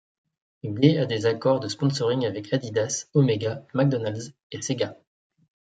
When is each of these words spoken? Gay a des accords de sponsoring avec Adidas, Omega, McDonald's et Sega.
Gay 0.65 0.97
a 0.97 1.05
des 1.05 1.27
accords 1.27 1.59
de 1.59 1.67
sponsoring 1.67 2.25
avec 2.25 2.51
Adidas, 2.51 3.05
Omega, 3.13 3.63
McDonald's 3.75 4.31
et 4.51 4.59
Sega. 4.63 4.97